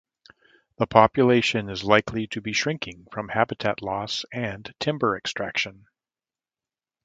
[0.79, 5.85] The population is likely to be shrinking from habitat loss and timber extraction.